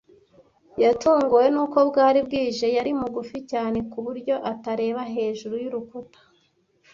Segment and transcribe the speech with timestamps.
[0.83, 2.67] Yatunguwe nuko bwari bwije.
[2.77, 6.19] Yari mugufi cyane ku buryo atareba hejuru y'urukuta.